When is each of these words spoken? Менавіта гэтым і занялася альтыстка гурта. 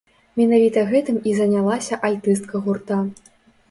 Менавіта 0.39 0.85
гэтым 0.93 1.21
і 1.33 1.35
занялася 1.43 2.03
альтыстка 2.11 2.55
гурта. 2.67 3.05